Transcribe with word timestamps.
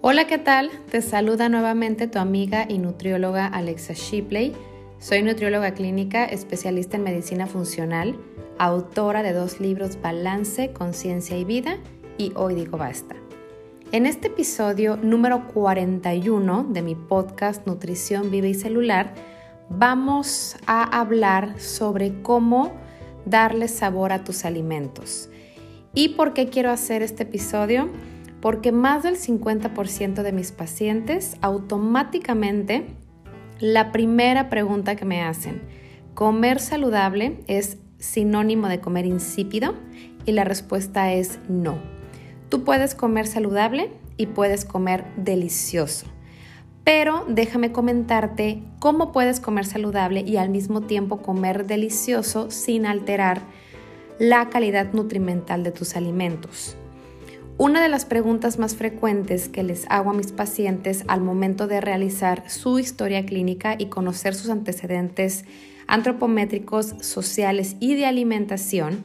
Hola, 0.00 0.28
¿qué 0.28 0.38
tal? 0.38 0.70
Te 0.92 1.02
saluda 1.02 1.48
nuevamente 1.48 2.06
tu 2.06 2.20
amiga 2.20 2.66
y 2.68 2.78
nutrióloga 2.78 3.48
Alexa 3.48 3.94
Shipley. 3.94 4.52
Soy 5.00 5.24
nutrióloga 5.24 5.74
clínica, 5.74 6.24
especialista 6.24 6.96
en 6.96 7.02
medicina 7.02 7.48
funcional, 7.48 8.16
autora 8.58 9.24
de 9.24 9.32
dos 9.32 9.58
libros 9.58 10.00
Balance, 10.00 10.72
Conciencia 10.72 11.36
y 11.36 11.44
Vida 11.44 11.78
y 12.16 12.30
Hoy 12.36 12.54
digo 12.54 12.78
basta. 12.78 13.16
En 13.90 14.06
este 14.06 14.28
episodio 14.28 14.96
número 14.96 15.48
41 15.48 16.68
de 16.70 16.82
mi 16.82 16.94
podcast 16.94 17.66
Nutrición 17.66 18.30
Viva 18.30 18.46
y 18.46 18.54
Celular, 18.54 19.14
vamos 19.68 20.56
a 20.66 20.84
hablar 21.00 21.58
sobre 21.58 22.22
cómo 22.22 22.72
darle 23.26 23.66
sabor 23.66 24.12
a 24.12 24.22
tus 24.22 24.44
alimentos. 24.44 25.28
¿Y 25.92 26.10
por 26.10 26.34
qué 26.34 26.48
quiero 26.48 26.70
hacer 26.70 27.02
este 27.02 27.24
episodio? 27.24 27.88
Porque 28.40 28.72
más 28.72 29.02
del 29.02 29.16
50% 29.16 30.22
de 30.22 30.32
mis 30.32 30.52
pacientes 30.52 31.36
automáticamente 31.40 32.86
la 33.58 33.90
primera 33.90 34.48
pregunta 34.48 34.94
que 34.94 35.04
me 35.04 35.22
hacen, 35.22 35.62
¿comer 36.14 36.60
saludable 36.60 37.40
es 37.48 37.78
sinónimo 37.98 38.68
de 38.68 38.80
comer 38.80 39.06
insípido? 39.06 39.74
Y 40.24 40.32
la 40.32 40.44
respuesta 40.44 41.12
es 41.12 41.40
no. 41.48 41.78
Tú 42.48 42.62
puedes 42.62 42.94
comer 42.94 43.26
saludable 43.26 43.90
y 44.16 44.26
puedes 44.26 44.64
comer 44.64 45.04
delicioso. 45.16 46.06
Pero 46.84 47.24
déjame 47.28 47.72
comentarte 47.72 48.62
cómo 48.78 49.12
puedes 49.12 49.40
comer 49.40 49.66
saludable 49.66 50.20
y 50.20 50.36
al 50.36 50.48
mismo 50.48 50.82
tiempo 50.82 51.18
comer 51.18 51.66
delicioso 51.66 52.50
sin 52.50 52.86
alterar 52.86 53.42
la 54.18 54.48
calidad 54.48 54.92
nutrimental 54.92 55.64
de 55.64 55.72
tus 55.72 55.96
alimentos. 55.96 56.76
Una 57.58 57.82
de 57.82 57.88
las 57.88 58.04
preguntas 58.04 58.60
más 58.60 58.76
frecuentes 58.76 59.48
que 59.48 59.64
les 59.64 59.84
hago 59.90 60.10
a 60.10 60.14
mis 60.14 60.30
pacientes 60.30 61.02
al 61.08 61.20
momento 61.20 61.66
de 61.66 61.80
realizar 61.80 62.48
su 62.48 62.78
historia 62.78 63.26
clínica 63.26 63.74
y 63.76 63.86
conocer 63.86 64.36
sus 64.36 64.48
antecedentes 64.48 65.44
antropométricos, 65.88 66.94
sociales 67.00 67.74
y 67.80 67.96
de 67.96 68.06
alimentación 68.06 69.02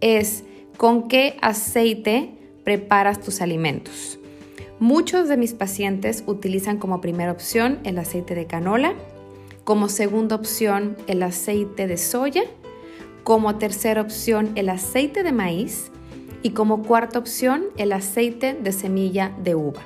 es 0.00 0.42
¿con 0.76 1.06
qué 1.06 1.36
aceite 1.40 2.34
preparas 2.64 3.20
tus 3.20 3.40
alimentos? 3.40 4.18
Muchos 4.80 5.28
de 5.28 5.36
mis 5.36 5.52
pacientes 5.52 6.24
utilizan 6.26 6.78
como 6.78 7.00
primera 7.00 7.30
opción 7.30 7.78
el 7.84 7.96
aceite 7.98 8.34
de 8.34 8.46
canola, 8.46 8.94
como 9.62 9.88
segunda 9.88 10.34
opción 10.34 10.96
el 11.06 11.22
aceite 11.22 11.86
de 11.86 11.96
soya, 11.96 12.42
como 13.22 13.54
tercera 13.54 14.00
opción 14.00 14.50
el 14.56 14.68
aceite 14.68 15.22
de 15.22 15.30
maíz 15.30 15.92
y 16.44 16.50
como 16.50 16.82
cuarta 16.82 17.18
opción 17.18 17.64
el 17.78 17.90
aceite 17.92 18.52
de 18.52 18.70
semilla 18.70 19.32
de 19.42 19.56
uva. 19.56 19.80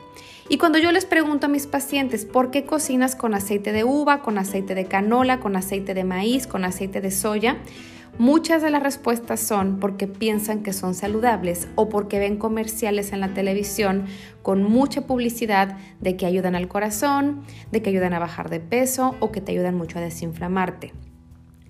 Y 0.50 0.58
cuando 0.58 0.78
yo 0.78 0.90
les 0.92 1.06
pregunto 1.06 1.46
a 1.46 1.48
mis 1.48 1.66
pacientes 1.66 2.24
por 2.24 2.50
qué 2.50 2.64
cocinas 2.64 3.14
con 3.14 3.34
aceite 3.34 3.72
de 3.72 3.84
uva, 3.84 4.22
con 4.22 4.38
aceite 4.38 4.74
de 4.74 4.86
canola, 4.86 5.40
con 5.40 5.56
aceite 5.56 5.94
de 5.94 6.04
maíz, 6.04 6.46
con 6.46 6.64
aceite 6.64 7.00
de 7.00 7.10
soya, 7.10 7.56
Muchas 8.18 8.62
de 8.62 8.70
las 8.70 8.82
respuestas 8.82 9.38
son 9.38 9.78
porque 9.78 10.08
piensan 10.08 10.64
que 10.64 10.72
son 10.72 10.94
saludables 10.94 11.68
o 11.76 11.88
porque 11.88 12.18
ven 12.18 12.36
comerciales 12.36 13.12
en 13.12 13.20
la 13.20 13.32
televisión 13.32 14.06
con 14.42 14.64
mucha 14.64 15.02
publicidad 15.02 15.76
de 16.00 16.16
que 16.16 16.26
ayudan 16.26 16.56
al 16.56 16.66
corazón, 16.66 17.44
de 17.70 17.80
que 17.80 17.90
ayudan 17.90 18.14
a 18.14 18.18
bajar 18.18 18.50
de 18.50 18.58
peso 18.58 19.14
o 19.20 19.30
que 19.30 19.40
te 19.40 19.52
ayudan 19.52 19.76
mucho 19.76 19.98
a 19.98 20.02
desinflamarte. 20.02 20.92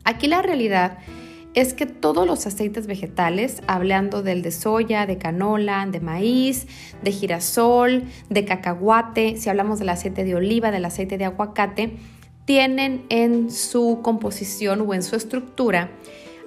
Aquí 0.05 0.27
la 0.27 0.41
realidad 0.41 0.97
es 1.01 1.28
que 1.75 1.87
todos 1.87 2.25
los 2.25 2.47
aceites 2.47 2.87
vegetales, 2.87 3.63
hablando 3.67 4.23
del 4.23 4.43
de 4.43 4.53
soya, 4.53 5.07
de 5.07 5.19
canola, 5.19 5.87
de 5.91 5.99
maíz, 5.99 6.69
de 7.03 7.11
girasol, 7.11 8.05
de 8.31 8.45
cacahuate, 8.45 9.37
si 9.37 9.49
hablamos 9.49 9.81
del 9.81 9.89
aceite 9.89 10.25
de 10.25 10.37
oliva, 10.37 10.71
del 10.71 10.85
aceite 10.85 11.19
de 11.19 11.25
aguacate, 11.25 11.97
tienen 12.45 13.05
en 13.09 13.51
su 13.51 14.01
composición 14.03 14.83
o 14.83 14.95
en 14.95 15.03
su 15.03 15.17
estructura 15.17 15.91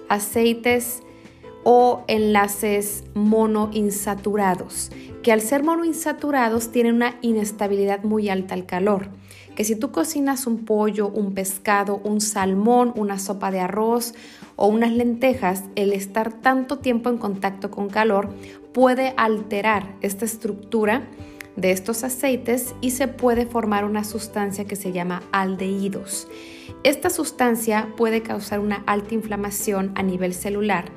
aceites 0.07 1.03
o 1.63 2.05
enlaces 2.07 3.03
monoinsaturados, 3.13 4.91
que 5.23 5.31
al 5.31 5.41
ser 5.41 5.63
monoinsaturados 5.63 6.72
tienen 6.72 6.95
una 6.95 7.17
inestabilidad 7.22 8.03
muy 8.03 8.29
alta 8.29 8.55
al 8.55 8.66
calor. 8.66 9.09
Que 9.55 9.66
si 9.66 9.75
tú 9.75 9.91
cocinas 9.91 10.47
un 10.47 10.63
pollo, 10.63 11.09
un 11.09 11.33
pescado, 11.33 11.99
un 12.05 12.22
salmón, 12.22 12.93
una 12.95 13.19
sopa 13.19 13.51
de 13.51 13.59
arroz 13.59 14.13
o 14.61 14.67
unas 14.67 14.91
lentejas, 14.91 15.63
el 15.75 15.91
estar 15.91 16.39
tanto 16.39 16.77
tiempo 16.77 17.09
en 17.09 17.17
contacto 17.17 17.72
con 17.72 17.89
calor 17.89 18.29
puede 18.73 19.16
alterar 19.17 19.95
esta 20.01 20.23
estructura 20.23 21.07
de 21.55 21.72
estos 21.72 22.03
aceites 22.03 22.75
y 22.79 22.91
se 22.91 23.07
puede 23.07 23.47
formar 23.47 23.85
una 23.85 24.03
sustancia 24.03 24.66
que 24.66 24.75
se 24.75 24.91
llama 24.91 25.23
aldehídos. 25.31 26.27
Esta 26.83 27.09
sustancia 27.09 27.88
puede 27.97 28.22
causar 28.22 28.59
una 28.59 28.83
alta 28.85 29.16
inflamación 29.16 29.94
a 29.95 30.03
nivel 30.03 30.35
celular 30.35 30.91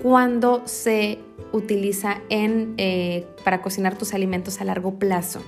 cuando 0.00 0.62
se 0.66 1.18
utiliza 1.50 2.20
en, 2.28 2.74
eh, 2.76 3.26
para 3.42 3.60
cocinar 3.60 3.98
tus 3.98 4.14
alimentos 4.14 4.60
a 4.60 4.64
largo 4.64 5.00
plazo. 5.00 5.42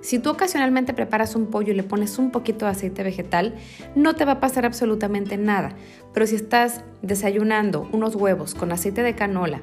Si 0.00 0.18
tú 0.18 0.30
ocasionalmente 0.30 0.94
preparas 0.94 1.34
un 1.34 1.46
pollo 1.46 1.72
y 1.72 1.76
le 1.76 1.82
pones 1.82 2.18
un 2.18 2.30
poquito 2.30 2.64
de 2.64 2.72
aceite 2.72 3.02
vegetal, 3.02 3.54
no 3.94 4.14
te 4.14 4.24
va 4.24 4.32
a 4.32 4.40
pasar 4.40 4.64
absolutamente 4.64 5.36
nada. 5.36 5.74
Pero 6.14 6.26
si 6.26 6.36
estás 6.36 6.82
desayunando 7.02 7.88
unos 7.92 8.14
huevos 8.14 8.54
con 8.54 8.72
aceite 8.72 9.02
de 9.02 9.14
canola, 9.14 9.60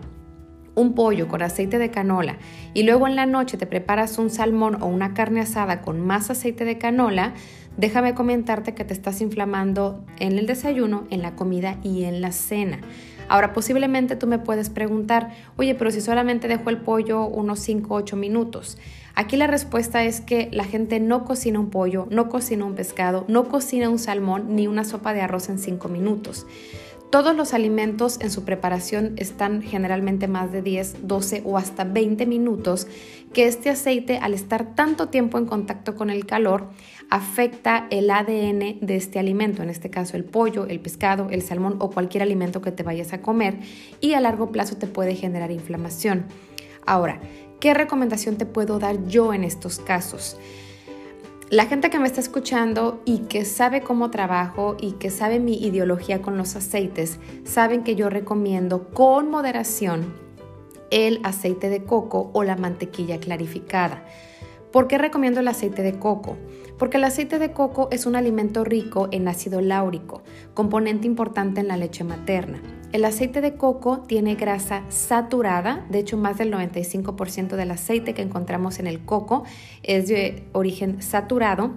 un 0.78 0.94
pollo 0.94 1.28
con 1.28 1.42
aceite 1.42 1.80
de 1.80 1.90
canola 1.90 2.38
y 2.76 2.84
luego 2.84 3.08
en 3.08 3.16
la 3.16 3.26
noche 3.26 3.58
te 3.58 3.66
preparas 3.66 4.20
un 4.20 4.30
salmón 4.30 4.82
o 4.82 4.86
una 4.86 5.16
carne 5.16 5.42
asada 5.42 5.82
con 5.82 6.00
más 6.00 6.30
aceite 6.30 6.66
de 6.66 6.78
canola, 6.78 7.34
déjame 7.78 8.14
comentarte 8.14 8.76
que 8.76 8.86
te 8.86 8.94
estás 8.94 9.20
inflamando 9.22 10.06
en 10.20 10.38
el 10.38 10.46
desayuno, 10.46 11.06
en 11.10 11.24
la 11.24 11.36
comida 11.36 11.78
y 11.82 12.04
en 12.04 12.22
la 12.22 12.32
cena. 12.32 12.80
Ahora, 13.28 13.54
posiblemente 13.54 14.16
tú 14.16 14.28
me 14.28 14.40
puedes 14.40 14.70
preguntar, 14.70 15.34
oye, 15.58 15.76
pero 15.76 15.92
si 15.92 16.02
solamente 16.02 16.48
dejo 16.48 16.70
el 16.70 16.78
pollo 16.78 17.26
unos 17.26 17.60
5 17.60 17.94
o 17.94 17.98
8 17.98 18.16
minutos. 18.16 18.78
Aquí 19.16 19.36
la 19.36 19.48
respuesta 19.48 20.04
es 20.04 20.22
que 20.22 20.48
la 20.52 20.64
gente 20.64 21.00
no 21.00 21.26
cocina 21.26 21.60
un 21.60 21.72
pollo, 21.72 22.08
no 22.12 22.30
cocina 22.30 22.66
un 22.66 22.76
pescado, 22.76 23.26
no 23.28 23.46
cocina 23.46 23.90
un 23.90 23.98
salmón 23.98 24.56
ni 24.56 24.68
una 24.68 24.84
sopa 24.84 25.14
de 25.14 25.22
arroz 25.22 25.50
en 25.50 25.58
5 25.58 25.88
minutos. 25.90 26.46
Todos 27.10 27.34
los 27.38 27.54
alimentos 27.54 28.20
en 28.20 28.30
su 28.30 28.44
preparación 28.44 29.14
están 29.16 29.62
generalmente 29.62 30.28
más 30.28 30.52
de 30.52 30.62
10, 30.62 31.08
12 31.08 31.42
o 31.46 31.58
hasta 31.58 31.86
20 31.86 32.26
minutos, 32.26 32.86
que 33.32 33.48
este 33.48 33.70
aceite 33.70 34.18
al 34.18 34.34
estar 34.34 34.76
tanto 34.76 35.08
tiempo 35.08 35.38
en 35.38 35.46
contacto 35.46 35.96
con 35.96 36.10
el 36.10 36.26
calor 36.26 36.68
afecta 37.10 37.88
el 37.92 38.10
ADN 38.12 38.80
de 38.82 38.96
este 38.98 39.20
alimento, 39.20 39.64
en 39.64 39.70
este 39.70 39.90
caso 39.90 40.18
el 40.18 40.26
pollo, 40.26 40.66
el 40.66 40.82
pescado, 40.82 41.30
el 41.30 41.44
salmón 41.44 41.78
o 41.80 41.92
cualquier 41.92 42.24
alimento 42.24 42.60
que 42.60 42.74
te 42.74 42.84
vayas 42.84 43.14
a 43.14 43.22
comer 43.22 43.58
y 44.02 44.12
a 44.12 44.20
largo 44.20 44.52
plazo 44.52 44.76
te 44.76 44.88
puede 44.88 45.16
generar 45.16 45.50
inflamación. 45.52 46.26
Ahora, 46.86 47.22
¿qué 47.62 47.74
recomendación 47.74 48.36
te 48.36 48.46
puedo 48.46 48.80
dar 48.80 49.08
yo 49.08 49.34
en 49.34 49.46
estos 49.46 49.80
casos? 49.80 50.38
La 51.50 51.66
gente 51.66 51.90
que 51.90 51.98
me 51.98 52.08
está 52.08 52.20
escuchando 52.20 53.02
y 53.06 53.20
que 53.20 53.46
sabe 53.46 53.82
cómo 53.82 54.12
trabajo 54.12 54.76
y 54.82 54.94
que 54.94 55.10
sabe 55.10 55.40
mi 55.40 55.56
ideología 55.64 56.22
con 56.22 56.38
los 56.38 56.58
aceites, 56.58 57.20
saben 57.46 57.84
que 57.84 57.96
yo 57.96 58.10
recomiendo 58.10 58.90
con 58.90 59.32
moderación 59.32 60.14
el 60.92 61.22
aceite 61.24 61.70
de 61.70 61.84
coco 61.84 62.32
o 62.34 62.44
la 62.44 62.58
mantequilla 62.58 63.20
clarificada. 63.20 64.04
¿Por 64.72 64.88
qué 64.88 64.98
recomiendo 64.98 65.40
el 65.40 65.48
aceite 65.48 65.82
de 65.82 65.98
coco? 65.98 66.38
Porque 66.78 66.98
el 66.98 67.06
aceite 67.06 67.40
de 67.40 67.54
coco 67.54 67.88
es 67.92 68.06
un 68.06 68.16
alimento 68.16 68.64
rico 68.64 69.08
en 69.12 69.28
ácido 69.28 69.62
láurico, 69.62 70.24
componente 70.54 71.08
importante 71.08 71.62
en 71.62 71.70
la 71.70 71.78
leche 71.78 72.04
materna. 72.04 72.62
El 72.92 73.06
aceite 73.06 73.42
de 73.42 73.56
coco 73.56 74.00
tiene 74.00 74.36
grasa 74.36 74.84
saturada, 74.90 75.86
de 75.90 76.00
hecho 76.00 76.18
más 76.18 76.38
del 76.38 76.54
95% 76.54 77.56
del 77.56 77.72
aceite 77.72 78.14
que 78.14 78.22
encontramos 78.22 78.80
en 78.80 78.88
el 78.88 79.04
coco 79.04 79.44
es 79.84 80.08
de 80.08 80.48
origen 80.52 81.02
saturado, 81.02 81.74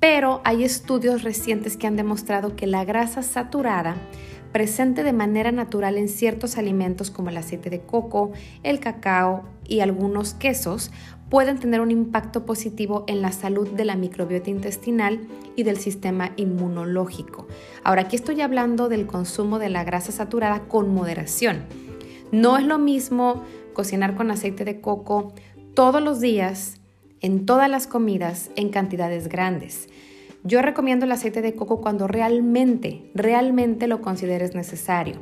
pero 0.00 0.40
hay 0.44 0.64
estudios 0.64 1.22
recientes 1.22 1.76
que 1.76 1.86
han 1.86 1.96
demostrado 1.96 2.54
que 2.54 2.66
la 2.66 2.84
grasa 2.84 3.22
saturada 3.22 3.96
presente 4.56 5.04
de 5.04 5.12
manera 5.12 5.52
natural 5.52 5.98
en 5.98 6.08
ciertos 6.08 6.56
alimentos 6.56 7.10
como 7.10 7.28
el 7.28 7.36
aceite 7.36 7.68
de 7.68 7.82
coco, 7.82 8.32
el 8.62 8.80
cacao 8.80 9.44
y 9.68 9.80
algunos 9.80 10.32
quesos 10.32 10.90
pueden 11.28 11.58
tener 11.58 11.82
un 11.82 11.90
impacto 11.90 12.46
positivo 12.46 13.04
en 13.06 13.20
la 13.20 13.32
salud 13.32 13.68
de 13.68 13.84
la 13.84 13.96
microbiota 13.96 14.48
intestinal 14.48 15.20
y 15.56 15.64
del 15.64 15.76
sistema 15.76 16.32
inmunológico. 16.36 17.46
Ahora, 17.84 18.00
aquí 18.00 18.16
estoy 18.16 18.40
hablando 18.40 18.88
del 18.88 19.06
consumo 19.06 19.58
de 19.58 19.68
la 19.68 19.84
grasa 19.84 20.10
saturada 20.10 20.60
con 20.60 20.88
moderación. 20.94 21.64
No 22.32 22.56
es 22.56 22.64
lo 22.64 22.78
mismo 22.78 23.44
cocinar 23.74 24.14
con 24.14 24.30
aceite 24.30 24.64
de 24.64 24.80
coco 24.80 25.34
todos 25.74 26.02
los 26.02 26.18
días, 26.18 26.80
en 27.20 27.44
todas 27.44 27.68
las 27.68 27.86
comidas, 27.86 28.48
en 28.56 28.70
cantidades 28.70 29.28
grandes. 29.28 29.90
Yo 30.46 30.62
recomiendo 30.62 31.06
el 31.06 31.10
aceite 31.10 31.42
de 31.42 31.56
coco 31.56 31.80
cuando 31.80 32.06
realmente, 32.06 33.02
realmente 33.14 33.88
lo 33.88 34.00
consideres 34.00 34.54
necesario. 34.54 35.16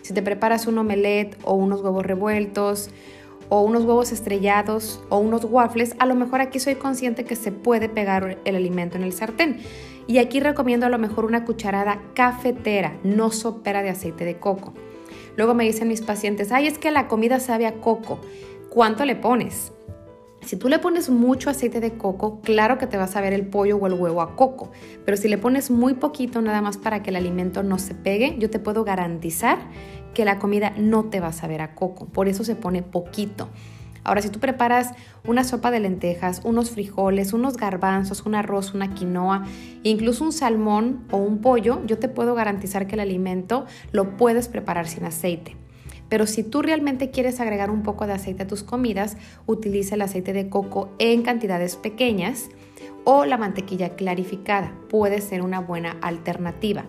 Si 0.00 0.14
te 0.14 0.22
preparas 0.22 0.66
un 0.66 0.78
omelette 0.78 1.36
o 1.44 1.52
unos 1.52 1.82
huevos 1.82 2.06
revueltos 2.06 2.88
o 3.50 3.60
unos 3.60 3.84
huevos 3.84 4.10
estrellados 4.10 5.04
o 5.10 5.18
unos 5.18 5.44
waffles, 5.44 5.94
a 5.98 6.06
lo 6.06 6.14
mejor 6.14 6.40
aquí 6.40 6.60
soy 6.60 6.76
consciente 6.76 7.24
que 7.24 7.36
se 7.36 7.52
puede 7.52 7.90
pegar 7.90 8.38
el 8.46 8.56
alimento 8.56 8.96
en 8.96 9.02
el 9.02 9.12
sartén. 9.12 9.58
Y 10.06 10.16
aquí 10.16 10.40
recomiendo 10.40 10.86
a 10.86 10.88
lo 10.88 10.96
mejor 10.96 11.26
una 11.26 11.44
cucharada 11.44 12.00
cafetera, 12.14 12.98
no 13.04 13.30
sopera 13.32 13.82
de 13.82 13.90
aceite 13.90 14.24
de 14.24 14.38
coco. 14.38 14.72
Luego 15.36 15.52
me 15.52 15.64
dicen 15.64 15.88
mis 15.88 16.00
pacientes, 16.00 16.52
ay, 16.52 16.68
es 16.68 16.78
que 16.78 16.90
la 16.90 17.06
comida 17.06 17.38
sabe 17.38 17.66
a 17.66 17.74
coco. 17.82 18.18
¿Cuánto 18.70 19.04
le 19.04 19.14
pones? 19.14 19.72
Si 20.50 20.56
tú 20.56 20.68
le 20.68 20.80
pones 20.80 21.10
mucho 21.10 21.48
aceite 21.48 21.78
de 21.78 21.92
coco, 21.92 22.40
claro 22.40 22.76
que 22.76 22.88
te 22.88 22.96
vas 22.96 23.14
a 23.14 23.20
ver 23.20 23.32
el 23.32 23.46
pollo 23.46 23.76
o 23.76 23.86
el 23.86 23.94
huevo 23.94 24.20
a 24.20 24.34
coco, 24.34 24.72
pero 25.04 25.16
si 25.16 25.28
le 25.28 25.38
pones 25.38 25.70
muy 25.70 25.94
poquito 25.94 26.42
nada 26.42 26.60
más 26.60 26.76
para 26.76 27.04
que 27.04 27.10
el 27.10 27.14
alimento 27.14 27.62
no 27.62 27.78
se 27.78 27.94
pegue, 27.94 28.34
yo 28.36 28.50
te 28.50 28.58
puedo 28.58 28.82
garantizar 28.82 29.60
que 30.12 30.24
la 30.24 30.40
comida 30.40 30.72
no 30.76 31.04
te 31.04 31.20
va 31.20 31.28
a 31.28 31.32
saber 31.32 31.60
a 31.60 31.76
coco, 31.76 32.06
por 32.06 32.26
eso 32.26 32.42
se 32.42 32.56
pone 32.56 32.82
poquito. 32.82 33.48
Ahora, 34.02 34.22
si 34.22 34.28
tú 34.28 34.40
preparas 34.40 34.90
una 35.24 35.44
sopa 35.44 35.70
de 35.70 35.78
lentejas, 35.78 36.40
unos 36.42 36.72
frijoles, 36.72 37.32
unos 37.32 37.56
garbanzos, 37.56 38.26
un 38.26 38.34
arroz, 38.34 38.74
una 38.74 38.92
quinoa, 38.92 39.44
incluso 39.84 40.24
un 40.24 40.32
salmón 40.32 41.06
o 41.12 41.18
un 41.18 41.40
pollo, 41.42 41.80
yo 41.86 42.00
te 42.00 42.08
puedo 42.08 42.34
garantizar 42.34 42.88
que 42.88 42.96
el 42.96 43.00
alimento 43.02 43.66
lo 43.92 44.16
puedes 44.16 44.48
preparar 44.48 44.88
sin 44.88 45.04
aceite. 45.04 45.54
Pero 46.10 46.26
si 46.26 46.42
tú 46.42 46.60
realmente 46.60 47.10
quieres 47.10 47.40
agregar 47.40 47.70
un 47.70 47.82
poco 47.82 48.06
de 48.06 48.12
aceite 48.12 48.42
a 48.42 48.46
tus 48.46 48.62
comidas, 48.62 49.16
utiliza 49.46 49.94
el 49.94 50.02
aceite 50.02 50.34
de 50.34 50.50
coco 50.50 50.90
en 50.98 51.22
cantidades 51.22 51.76
pequeñas 51.76 52.50
o 53.04 53.24
la 53.24 53.38
mantequilla 53.38 53.96
clarificada. 53.96 54.74
Puede 54.90 55.22
ser 55.22 55.40
una 55.40 55.60
buena 55.60 55.96
alternativa. 56.02 56.84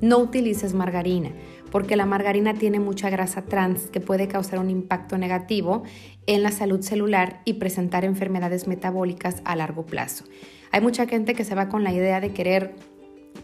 No 0.00 0.18
utilices 0.18 0.74
margarina 0.74 1.30
porque 1.72 1.96
la 1.96 2.04
margarina 2.04 2.52
tiene 2.52 2.80
mucha 2.80 3.08
grasa 3.08 3.42
trans 3.42 3.88
que 3.90 4.00
puede 4.00 4.28
causar 4.28 4.58
un 4.58 4.68
impacto 4.68 5.16
negativo 5.16 5.84
en 6.26 6.42
la 6.42 6.50
salud 6.50 6.82
celular 6.82 7.40
y 7.46 7.54
presentar 7.54 8.04
enfermedades 8.04 8.68
metabólicas 8.68 9.40
a 9.46 9.56
largo 9.56 9.86
plazo. 9.86 10.24
Hay 10.70 10.82
mucha 10.82 11.06
gente 11.06 11.34
que 11.34 11.44
se 11.44 11.54
va 11.54 11.68
con 11.68 11.82
la 11.82 11.92
idea 11.92 12.20
de 12.20 12.32
querer 12.32 12.74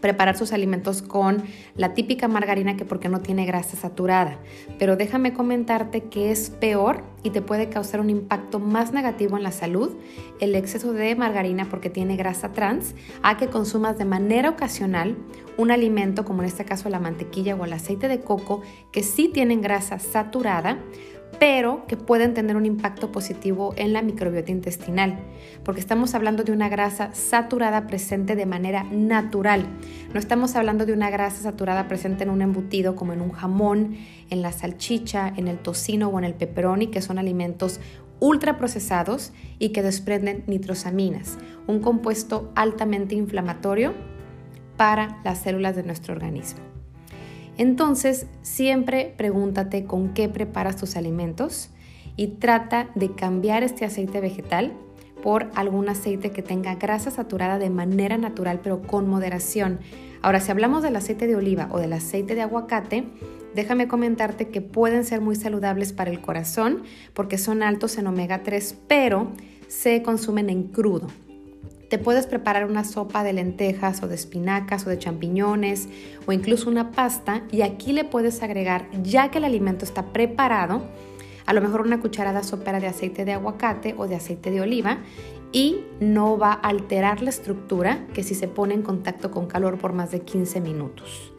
preparar 0.01 0.37
sus 0.37 0.53
alimentos 0.53 1.01
con 1.01 1.43
la 1.75 1.93
típica 1.93 2.27
margarina 2.27 2.77
que 2.77 2.85
porque 2.85 3.09
no 3.09 3.21
tiene 3.21 3.45
grasa 3.45 3.77
saturada. 3.77 4.39
Pero 4.77 4.95
déjame 4.95 5.33
comentarte 5.33 6.03
que 6.03 6.31
es 6.31 6.49
peor 6.49 7.03
y 7.23 7.31
te 7.31 7.41
puede 7.41 7.69
causar 7.69 7.99
un 7.99 8.09
impacto 8.09 8.59
más 8.59 8.93
negativo 8.93 9.37
en 9.37 9.43
la 9.43 9.51
salud 9.51 9.91
el 10.39 10.55
exceso 10.55 10.93
de 10.93 11.15
margarina 11.15 11.67
porque 11.69 11.89
tiene 11.89 12.15
grasa 12.15 12.53
trans 12.53 12.95
a 13.23 13.37
que 13.37 13.47
consumas 13.47 13.97
de 13.97 14.05
manera 14.05 14.49
ocasional 14.49 15.17
un 15.57 15.71
alimento 15.71 16.23
como 16.23 16.41
en 16.41 16.47
este 16.47 16.63
caso 16.63 16.89
la 16.89 16.99
mantequilla 16.99 17.55
o 17.55 17.65
el 17.65 17.73
aceite 17.73 18.07
de 18.07 18.21
coco 18.21 18.61
que 18.91 19.03
sí 19.03 19.29
tienen 19.33 19.61
grasa 19.61 19.99
saturada 19.99 20.79
pero 21.37 21.85
que 21.87 21.95
pueden 21.95 22.33
tener 22.33 22.55
un 22.57 22.65
impacto 22.65 23.11
positivo 23.11 23.73
en 23.77 23.93
la 23.93 24.01
microbiota 24.01 24.51
intestinal, 24.51 25.19
porque 25.63 25.79
estamos 25.79 26.15
hablando 26.15 26.43
de 26.43 26.51
una 26.51 26.69
grasa 26.69 27.13
saturada 27.13 27.87
presente 27.87 28.35
de 28.35 28.45
manera 28.45 28.83
natural. 28.83 29.65
No 30.13 30.19
estamos 30.19 30.55
hablando 30.55 30.85
de 30.85 30.93
una 30.93 31.09
grasa 31.09 31.43
saturada 31.43 31.87
presente 31.87 32.23
en 32.23 32.29
un 32.29 32.41
embutido 32.41 32.95
como 32.95 33.13
en 33.13 33.21
un 33.21 33.31
jamón, 33.31 33.95
en 34.29 34.41
la 34.41 34.51
salchicha, 34.51 35.31
en 35.35 35.47
el 35.47 35.59
tocino 35.59 36.09
o 36.09 36.17
en 36.19 36.25
el 36.25 36.33
pepperoni, 36.33 36.87
que 36.87 37.01
son 37.01 37.19
alimentos 37.19 37.79
ultraprocesados 38.19 39.31
y 39.59 39.69
que 39.69 39.81
desprenden 39.81 40.43
nitrosaminas, 40.47 41.37
un 41.67 41.79
compuesto 41.79 42.51
altamente 42.55 43.15
inflamatorio 43.15 43.93
para 44.75 45.19
las 45.23 45.39
células 45.39 45.75
de 45.75 45.83
nuestro 45.83 46.13
organismo. 46.13 46.68
Entonces, 47.59 48.25
siempre 48.41 49.13
pregúntate 49.17 49.83
con 49.83 50.13
qué 50.13 50.29
preparas 50.29 50.77
tus 50.77 50.95
alimentos 50.95 51.69
y 52.15 52.27
trata 52.27 52.89
de 52.95 53.13
cambiar 53.13 53.63
este 53.63 53.83
aceite 53.83 54.21
vegetal 54.21 54.71
por 55.21 55.51
algún 55.55 55.89
aceite 55.89 56.31
que 56.31 56.41
tenga 56.41 56.75
grasa 56.75 57.11
saturada 57.11 57.59
de 57.59 57.69
manera 57.69 58.17
natural 58.17 58.61
pero 58.63 58.81
con 58.81 59.09
moderación. 59.09 59.79
Ahora, 60.21 60.39
si 60.39 60.51
hablamos 60.51 60.83
del 60.83 60.95
aceite 60.95 61.27
de 61.27 61.35
oliva 61.35 61.67
o 61.69 61.79
del 61.79 61.91
aceite 61.91 62.33
de 62.33 62.43
aguacate, 62.43 63.09
déjame 63.53 63.89
comentarte 63.89 64.47
que 64.47 64.61
pueden 64.61 65.03
ser 65.03 65.19
muy 65.19 65.35
saludables 65.35 65.91
para 65.91 66.11
el 66.11 66.21
corazón 66.21 66.83
porque 67.13 67.37
son 67.37 67.61
altos 67.61 67.97
en 67.97 68.07
omega 68.07 68.41
3, 68.41 68.77
pero 68.87 69.33
se 69.67 70.01
consumen 70.01 70.49
en 70.49 70.63
crudo. 70.63 71.07
Te 71.89 71.97
puedes 71.97 72.27
preparar 72.27 72.65
una 72.65 72.83
sopa 72.83 73.23
de 73.23 73.33
lentejas 73.33 74.03
o 74.03 74.07
de 74.07 74.13
espinacas 74.13 74.85
o 74.85 74.91
de 74.91 74.99
champiñones 74.99 75.89
o 76.27 76.31
incluso 76.31 76.69
una 76.69 76.91
pasta 76.91 77.41
y 77.51 77.63
aquí 77.63 77.93
le 77.93 78.05
puedes 78.05 78.43
agregar, 78.43 78.87
ya 79.01 79.31
que 79.31 79.39
el 79.39 79.43
alimento 79.43 79.85
está 79.85 80.13
preparado, 80.13 80.83
a 81.47 81.53
lo 81.53 81.61
mejor 81.61 81.81
una 81.81 81.99
cucharada 81.99 82.43
sopera 82.43 82.79
de 82.79 82.85
aceite 82.85 83.25
de 83.25 83.33
aguacate 83.33 83.95
o 83.97 84.07
de 84.07 84.15
aceite 84.15 84.51
de 84.51 84.61
oliva 84.61 84.99
y 85.51 85.83
no 85.99 86.37
va 86.37 86.51
a 86.51 86.69
alterar 86.69 87.23
la 87.23 87.31
estructura 87.31 88.05
que 88.13 88.21
si 88.21 88.35
se 88.35 88.47
pone 88.47 88.75
en 88.75 88.83
contacto 88.83 89.31
con 89.31 89.47
calor 89.47 89.79
por 89.79 89.93
más 89.93 90.11
de 90.11 90.19
15 90.19 90.61
minutos. 90.61 91.33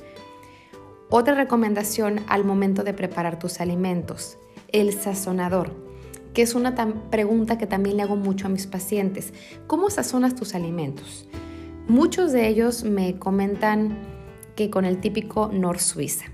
Otra 1.10 1.36
recomendación 1.36 2.24
al 2.26 2.44
momento 2.44 2.82
de 2.82 2.92
preparar 2.92 3.38
tus 3.38 3.60
alimentos, 3.60 4.36
el 4.72 4.92
sazonador 4.94 5.89
que 6.34 6.42
es 6.42 6.54
una 6.54 6.74
pregunta 7.10 7.58
que 7.58 7.66
también 7.66 7.96
le 7.96 8.02
hago 8.02 8.16
mucho 8.16 8.46
a 8.46 8.50
mis 8.50 8.66
pacientes. 8.66 9.32
¿Cómo 9.66 9.90
sazonas 9.90 10.34
tus 10.34 10.54
alimentos? 10.54 11.28
Muchos 11.88 12.32
de 12.32 12.48
ellos 12.48 12.84
me 12.84 13.18
comentan 13.18 13.98
que 14.54 14.70
con 14.70 14.84
el 14.84 15.00
típico 15.00 15.50
Nor 15.52 15.80
Suiza. 15.80 16.26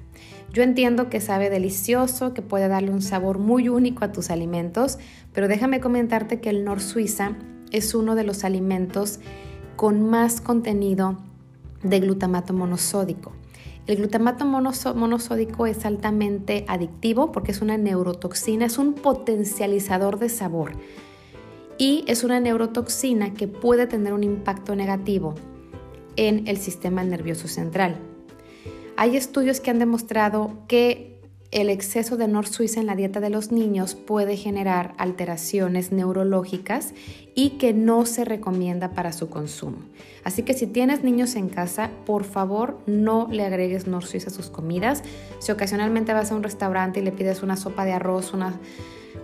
Yo 0.52 0.62
entiendo 0.62 1.10
que 1.10 1.20
sabe 1.20 1.50
delicioso, 1.50 2.34
que 2.34 2.42
puede 2.42 2.68
darle 2.68 2.90
un 2.90 3.02
sabor 3.02 3.38
muy 3.38 3.68
único 3.68 4.04
a 4.04 4.12
tus 4.12 4.30
alimentos, 4.30 4.98
pero 5.32 5.48
déjame 5.48 5.80
comentarte 5.80 6.40
que 6.40 6.50
el 6.50 6.64
Nor 6.64 6.80
Suiza 6.80 7.36
es 7.72 7.94
uno 7.94 8.14
de 8.14 8.24
los 8.24 8.44
alimentos 8.44 9.20
con 9.76 10.08
más 10.08 10.40
contenido 10.40 11.18
de 11.82 12.00
glutamato 12.00 12.54
monosódico. 12.54 13.32
El 13.86 13.96
glutamato 13.98 14.44
monosódico 14.44 15.66
es 15.66 15.86
altamente 15.86 16.64
adictivo 16.66 17.30
porque 17.30 17.52
es 17.52 17.62
una 17.62 17.78
neurotoxina, 17.78 18.66
es 18.66 18.78
un 18.78 18.94
potencializador 18.94 20.18
de 20.18 20.28
sabor 20.28 20.72
y 21.78 22.04
es 22.08 22.24
una 22.24 22.40
neurotoxina 22.40 23.34
que 23.34 23.46
puede 23.46 23.86
tener 23.86 24.12
un 24.12 24.24
impacto 24.24 24.74
negativo 24.74 25.34
en 26.16 26.48
el 26.48 26.56
sistema 26.56 27.04
nervioso 27.04 27.46
central. 27.46 27.96
Hay 28.96 29.16
estudios 29.16 29.60
que 29.60 29.70
han 29.70 29.78
demostrado 29.78 30.58
que 30.66 31.15
el 31.56 31.70
exceso 31.70 32.18
de 32.18 32.28
Nor 32.28 32.46
Suiza 32.46 32.80
en 32.80 32.86
la 32.86 32.96
dieta 32.96 33.18
de 33.18 33.30
los 33.30 33.50
niños 33.50 33.94
puede 33.94 34.36
generar 34.36 34.92
alteraciones 34.98 35.90
neurológicas 35.90 36.92
y 37.34 37.52
que 37.56 37.72
no 37.72 38.04
se 38.04 38.26
recomienda 38.26 38.90
para 38.90 39.10
su 39.10 39.30
consumo. 39.30 39.78
Así 40.22 40.42
que 40.42 40.52
si 40.52 40.66
tienes 40.66 41.02
niños 41.02 41.34
en 41.34 41.48
casa, 41.48 41.90
por 42.04 42.24
favor 42.24 42.78
no 42.84 43.26
le 43.30 43.42
agregues 43.46 43.86
Nor 43.86 44.04
Suiza 44.04 44.28
a 44.28 44.34
sus 44.34 44.50
comidas. 44.50 45.02
Si 45.38 45.50
ocasionalmente 45.50 46.12
vas 46.12 46.30
a 46.30 46.34
un 46.36 46.42
restaurante 46.42 47.00
y 47.00 47.02
le 47.02 47.12
pides 47.12 47.42
una 47.42 47.56
sopa 47.56 47.86
de 47.86 47.92
arroz, 47.92 48.34
una, 48.34 48.60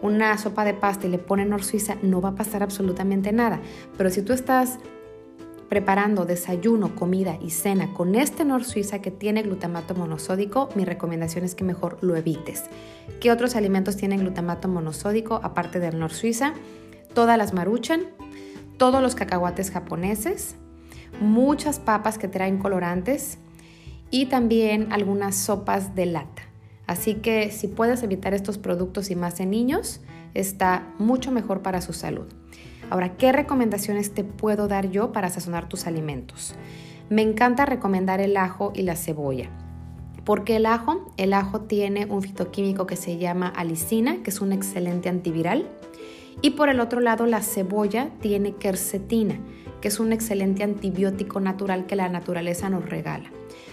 una 0.00 0.38
sopa 0.38 0.64
de 0.64 0.72
pasta 0.72 1.06
y 1.06 1.10
le 1.10 1.18
ponen 1.18 1.50
Nor 1.50 1.62
Suiza, 1.62 1.96
no 2.00 2.22
va 2.22 2.30
a 2.30 2.34
pasar 2.34 2.62
absolutamente 2.62 3.32
nada. 3.32 3.60
Pero 3.98 4.08
si 4.08 4.22
tú 4.22 4.32
estás 4.32 4.78
preparando 5.72 6.26
desayuno, 6.26 6.94
comida 6.94 7.38
y 7.40 7.48
cena 7.48 7.94
con 7.94 8.14
este 8.14 8.44
Nor 8.44 8.62
Suiza 8.62 8.98
que 8.98 9.10
tiene 9.10 9.40
glutamato 9.40 9.94
monosódico, 9.94 10.68
mi 10.74 10.84
recomendación 10.84 11.46
es 11.46 11.54
que 11.54 11.64
mejor 11.64 11.96
lo 12.02 12.14
evites. 12.14 12.64
¿Qué 13.22 13.32
otros 13.32 13.56
alimentos 13.56 13.96
tienen 13.96 14.20
glutamato 14.20 14.68
monosódico 14.68 15.40
aparte 15.42 15.80
del 15.80 15.98
Nor 15.98 16.12
Suiza? 16.12 16.52
Todas 17.14 17.38
las 17.38 17.54
maruchan, 17.54 18.02
todos 18.76 19.00
los 19.00 19.14
cacahuates 19.14 19.70
japoneses, 19.70 20.56
muchas 21.22 21.78
papas 21.78 22.18
que 22.18 22.28
traen 22.28 22.58
colorantes 22.58 23.38
y 24.10 24.26
también 24.26 24.92
algunas 24.92 25.36
sopas 25.36 25.94
de 25.94 26.04
lata. 26.04 26.42
Así 26.86 27.14
que 27.14 27.50
si 27.50 27.66
puedes 27.66 28.02
evitar 28.02 28.34
estos 28.34 28.58
productos 28.58 29.10
y 29.10 29.16
más 29.16 29.40
en 29.40 29.48
niños, 29.48 30.02
está 30.34 30.92
mucho 30.98 31.30
mejor 31.30 31.62
para 31.62 31.80
su 31.80 31.94
salud. 31.94 32.26
Ahora, 32.90 33.16
¿qué 33.16 33.32
recomendaciones 33.32 34.12
te 34.14 34.24
puedo 34.24 34.68
dar 34.68 34.90
yo 34.90 35.12
para 35.12 35.28
sazonar 35.28 35.68
tus 35.68 35.86
alimentos? 35.86 36.54
Me 37.08 37.22
encanta 37.22 37.66
recomendar 37.66 38.20
el 38.20 38.36
ajo 38.36 38.72
y 38.74 38.82
la 38.82 38.96
cebolla. 38.96 39.50
¿Por 40.24 40.44
qué 40.44 40.56
el 40.56 40.66
ajo? 40.66 41.12
El 41.16 41.32
ajo 41.32 41.62
tiene 41.62 42.06
un 42.06 42.22
fitoquímico 42.22 42.86
que 42.86 42.96
se 42.96 43.18
llama 43.18 43.48
alicina, 43.48 44.22
que 44.22 44.30
es 44.30 44.40
un 44.40 44.52
excelente 44.52 45.08
antiviral. 45.08 45.68
Y 46.40 46.50
por 46.50 46.68
el 46.68 46.80
otro 46.80 47.00
lado, 47.00 47.26
la 47.26 47.42
cebolla 47.42 48.10
tiene 48.20 48.54
quercetina, 48.54 49.38
que 49.80 49.88
es 49.88 49.98
un 49.98 50.12
excelente 50.12 50.62
antibiótico 50.62 51.40
natural 51.40 51.86
que 51.86 51.96
la 51.96 52.08
naturaleza 52.08 52.70
nos 52.70 52.88
regala. 52.88 53.30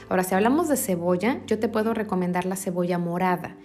Ahora, 0.09 0.23
si 0.23 0.33
hablamos 0.33 0.67
de 0.67 0.75
cebolla, 0.75 1.39
yo 1.45 1.59
te 1.59 1.69
puedo 1.69 1.93
recomendar 1.93 2.45
la 2.45 2.55
cebolla 2.55 2.97
morada, 2.97 3.55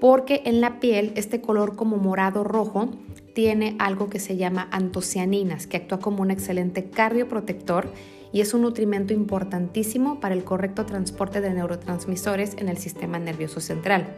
porque 0.00 0.42
en 0.46 0.60
la 0.60 0.80
piel 0.80 1.12
este 1.14 1.40
color 1.40 1.76
como 1.76 1.98
morado 1.98 2.42
rojo 2.42 2.88
tiene 3.34 3.76
algo 3.78 4.08
que 4.08 4.18
se 4.18 4.36
llama 4.36 4.68
antocianinas, 4.72 5.66
que 5.66 5.76
actúa 5.76 6.00
como 6.00 6.22
un 6.22 6.30
excelente 6.30 6.90
cardioprotector 6.90 7.92
y 8.32 8.40
es 8.40 8.54
un 8.54 8.62
nutrimento 8.62 9.12
importantísimo 9.12 10.20
para 10.20 10.34
el 10.34 10.44
correcto 10.44 10.86
transporte 10.86 11.40
de 11.40 11.52
neurotransmisores 11.52 12.56
en 12.58 12.68
el 12.68 12.78
sistema 12.78 13.18
nervioso 13.18 13.60
central. 13.60 14.16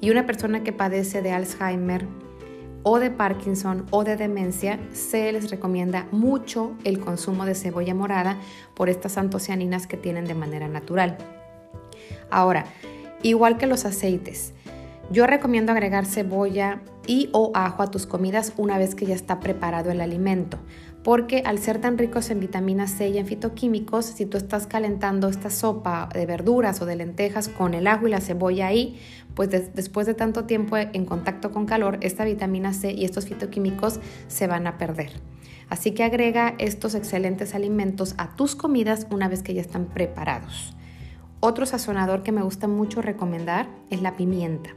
Y 0.00 0.10
una 0.10 0.26
persona 0.26 0.62
que 0.62 0.72
padece 0.72 1.22
de 1.22 1.32
Alzheimer 1.32 2.06
o 2.82 2.98
de 2.98 3.10
Parkinson 3.10 3.86
o 3.90 4.04
de 4.04 4.16
demencia, 4.16 4.78
se 4.92 5.32
les 5.32 5.50
recomienda 5.50 6.06
mucho 6.10 6.72
el 6.84 7.00
consumo 7.00 7.46
de 7.46 7.54
cebolla 7.54 7.94
morada 7.94 8.38
por 8.74 8.90
estas 8.90 9.16
antocianinas 9.16 9.86
que 9.86 9.96
tienen 9.96 10.26
de 10.26 10.34
manera 10.34 10.68
natural. 10.68 11.16
Ahora, 12.30 12.66
igual 13.22 13.56
que 13.56 13.66
los 13.66 13.86
aceites, 13.86 14.52
yo 15.10 15.26
recomiendo 15.26 15.72
agregar 15.72 16.06
cebolla 16.06 16.80
y 17.06 17.28
o 17.32 17.52
ajo 17.54 17.82
a 17.82 17.90
tus 17.90 18.06
comidas 18.06 18.52
una 18.56 18.78
vez 18.78 18.94
que 18.94 19.06
ya 19.06 19.14
está 19.14 19.40
preparado 19.40 19.90
el 19.90 20.00
alimento, 20.00 20.58
porque 21.02 21.42
al 21.44 21.58
ser 21.58 21.80
tan 21.80 21.98
ricos 21.98 22.30
en 22.30 22.40
vitamina 22.40 22.86
C 22.86 23.08
y 23.08 23.18
en 23.18 23.26
fitoquímicos, 23.26 24.06
si 24.06 24.24
tú 24.24 24.38
estás 24.38 24.66
calentando 24.66 25.28
esta 25.28 25.50
sopa 25.50 26.08
de 26.14 26.24
verduras 26.24 26.80
o 26.80 26.86
de 26.86 26.96
lentejas 26.96 27.48
con 27.48 27.74
el 27.74 27.86
ajo 27.86 28.06
y 28.06 28.10
la 28.10 28.20
cebolla 28.20 28.68
ahí, 28.68 28.98
pues 29.34 29.50
después 29.50 30.06
de 30.06 30.14
tanto 30.14 30.44
tiempo 30.44 30.76
en 30.78 31.04
contacto 31.04 31.50
con 31.50 31.66
calor, 31.66 31.98
esta 32.00 32.24
vitamina 32.24 32.72
C 32.72 32.92
y 32.92 33.04
estos 33.04 33.26
fitoquímicos 33.26 34.00
se 34.28 34.46
van 34.46 34.66
a 34.66 34.78
perder. 34.78 35.10
Así 35.68 35.92
que 35.92 36.04
agrega 36.04 36.54
estos 36.58 36.94
excelentes 36.94 37.54
alimentos 37.54 38.14
a 38.16 38.34
tus 38.36 38.54
comidas 38.54 39.06
una 39.10 39.28
vez 39.28 39.42
que 39.42 39.54
ya 39.54 39.60
están 39.60 39.86
preparados. 39.86 40.74
Otro 41.40 41.66
sazonador 41.66 42.22
que 42.22 42.32
me 42.32 42.42
gusta 42.42 42.68
mucho 42.68 43.02
recomendar 43.02 43.68
es 43.90 44.00
la 44.00 44.16
pimienta. 44.16 44.70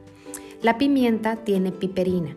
La 0.62 0.78
pimienta 0.78 1.38
tiene 1.38 1.72
piperina 1.72 2.36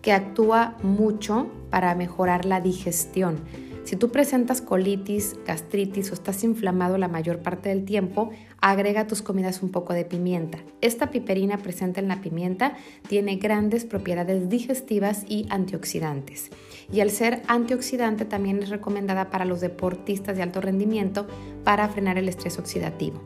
que 0.00 0.12
actúa 0.12 0.76
mucho 0.82 1.48
para 1.70 1.94
mejorar 1.94 2.44
la 2.44 2.60
digestión. 2.60 3.40
Si 3.84 3.96
tú 3.96 4.10
presentas 4.10 4.60
colitis, 4.62 5.36
gastritis 5.46 6.10
o 6.10 6.14
estás 6.14 6.44
inflamado 6.44 6.98
la 6.98 7.08
mayor 7.08 7.40
parte 7.40 7.70
del 7.70 7.84
tiempo, 7.84 8.30
agrega 8.60 9.02
a 9.02 9.06
tus 9.06 9.22
comidas 9.22 9.62
un 9.62 9.70
poco 9.70 9.92
de 9.92 10.04
pimienta. 10.04 10.58
Esta 10.80 11.10
piperina 11.10 11.58
presente 11.58 12.00
en 12.00 12.08
la 12.08 12.20
pimienta 12.20 12.76
tiene 13.08 13.36
grandes 13.36 13.84
propiedades 13.84 14.48
digestivas 14.48 15.24
y 15.28 15.46
antioxidantes. 15.50 16.50
Y 16.90 17.00
al 17.00 17.10
ser 17.10 17.42
antioxidante 17.46 18.24
también 18.24 18.62
es 18.62 18.70
recomendada 18.70 19.30
para 19.30 19.44
los 19.44 19.60
deportistas 19.60 20.36
de 20.36 20.42
alto 20.42 20.60
rendimiento 20.62 21.26
para 21.62 21.88
frenar 21.88 22.16
el 22.16 22.28
estrés 22.28 22.58
oxidativo. 22.58 23.22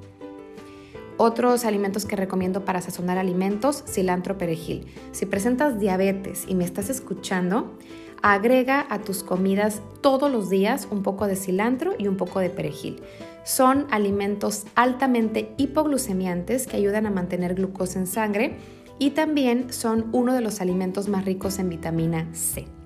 Otros 1.20 1.64
alimentos 1.64 2.04
que 2.04 2.14
recomiendo 2.14 2.64
para 2.64 2.80
sazonar 2.80 3.18
alimentos, 3.18 3.82
cilantro, 3.88 4.38
perejil. 4.38 4.86
Si 5.10 5.26
presentas 5.26 5.80
diabetes 5.80 6.44
y 6.46 6.54
me 6.54 6.64
estás 6.64 6.90
escuchando, 6.90 7.76
agrega 8.22 8.86
a 8.88 9.00
tus 9.00 9.24
comidas 9.24 9.82
todos 10.00 10.30
los 10.30 10.48
días 10.48 10.86
un 10.92 11.02
poco 11.02 11.26
de 11.26 11.34
cilantro 11.34 11.94
y 11.98 12.06
un 12.06 12.16
poco 12.16 12.38
de 12.38 12.50
perejil. 12.50 13.02
Son 13.44 13.88
alimentos 13.90 14.64
altamente 14.76 15.54
hipoglucemiantes 15.56 16.68
que 16.68 16.76
ayudan 16.76 17.04
a 17.06 17.10
mantener 17.10 17.56
glucosa 17.56 17.98
en 17.98 18.06
sangre 18.06 18.56
y 19.00 19.10
también 19.10 19.72
son 19.72 20.10
uno 20.12 20.34
de 20.34 20.40
los 20.40 20.60
alimentos 20.60 21.08
más 21.08 21.24
ricos 21.24 21.58
en 21.58 21.68
vitamina 21.68 22.28
C. 22.32 22.77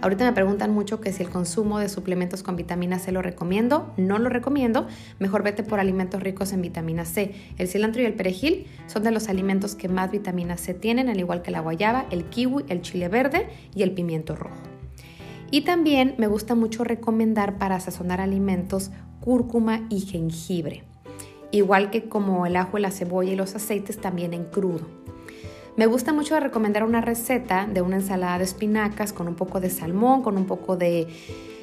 Ahorita 0.00 0.24
me 0.24 0.32
preguntan 0.32 0.72
mucho 0.72 1.00
que 1.00 1.12
si 1.12 1.24
el 1.24 1.28
consumo 1.28 1.80
de 1.80 1.88
suplementos 1.88 2.44
con 2.44 2.54
vitamina 2.54 3.00
C 3.00 3.10
lo 3.10 3.20
recomiendo. 3.20 3.92
No 3.96 4.18
lo 4.18 4.28
recomiendo. 4.28 4.86
Mejor 5.18 5.42
vete 5.42 5.64
por 5.64 5.80
alimentos 5.80 6.22
ricos 6.22 6.52
en 6.52 6.62
vitamina 6.62 7.04
C. 7.04 7.34
El 7.58 7.66
cilantro 7.66 8.02
y 8.02 8.04
el 8.04 8.14
perejil 8.14 8.66
son 8.86 9.02
de 9.02 9.10
los 9.10 9.28
alimentos 9.28 9.74
que 9.74 9.88
más 9.88 10.12
vitamina 10.12 10.56
C 10.56 10.72
tienen, 10.72 11.08
al 11.08 11.18
igual 11.18 11.42
que 11.42 11.50
la 11.50 11.60
guayaba, 11.60 12.06
el 12.10 12.26
kiwi, 12.26 12.64
el 12.68 12.82
chile 12.82 13.08
verde 13.08 13.48
y 13.74 13.82
el 13.82 13.90
pimiento 13.90 14.36
rojo. 14.36 14.62
Y 15.50 15.62
también 15.62 16.14
me 16.16 16.28
gusta 16.28 16.54
mucho 16.54 16.84
recomendar 16.84 17.58
para 17.58 17.80
sazonar 17.80 18.20
alimentos 18.20 18.92
cúrcuma 19.20 19.86
y 19.88 20.00
jengibre. 20.00 20.84
Igual 21.50 21.90
que 21.90 22.08
como 22.08 22.46
el 22.46 22.56
ajo, 22.56 22.78
la 22.78 22.92
cebolla 22.92 23.32
y 23.32 23.36
los 23.36 23.56
aceites 23.56 23.98
también 23.98 24.32
en 24.32 24.44
crudo. 24.44 24.86
Me 25.78 25.86
gusta 25.86 26.12
mucho 26.12 26.40
recomendar 26.40 26.82
una 26.82 27.00
receta 27.00 27.68
de 27.72 27.82
una 27.82 27.98
ensalada 27.98 28.38
de 28.38 28.42
espinacas 28.42 29.12
con 29.12 29.28
un 29.28 29.36
poco 29.36 29.60
de 29.60 29.70
salmón, 29.70 30.22
con 30.22 30.36
un 30.36 30.44
poco 30.44 30.76
de 30.76 31.06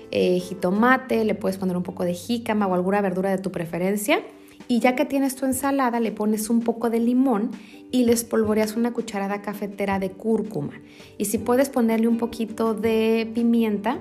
eh, 0.10 0.40
jitomate, 0.40 1.26
le 1.26 1.36
puedes 1.36 1.58
poner 1.58 1.76
un 1.76 1.84
poco 1.84 2.06
de 2.06 2.14
jícama 2.14 2.66
o 2.66 2.74
alguna 2.74 3.02
verdura 3.02 3.30
de 3.30 3.40
tu 3.40 3.52
preferencia. 3.52 4.22
Y 4.70 4.80
ya 4.80 4.96
que 4.96 5.04
tienes 5.04 5.36
tu 5.36 5.46
ensalada, 5.46 6.00
le 6.00 6.14
pones 6.14 6.50
un 6.50 6.62
poco 6.62 6.90
de 6.90 7.02
limón 7.02 7.52
y 7.92 8.06
le 8.06 8.14
espolvoreas 8.14 8.78
una 8.78 8.94
cucharada 8.94 9.42
cafetera 9.42 10.00
de 10.00 10.12
cúrcuma. 10.12 10.80
Y 11.18 11.26
si 11.26 11.38
puedes 11.38 11.68
ponerle 11.68 12.08
un 12.08 12.18
poquito 12.18 12.74
de 12.74 13.30
pimienta, 13.36 14.00